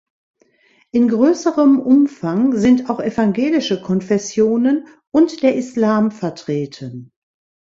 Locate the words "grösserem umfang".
1.09-2.55